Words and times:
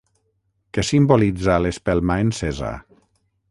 Què 0.77 0.83
simbolitza 0.87 1.59
l'espelma 1.65 2.19
encesa? 2.29 2.73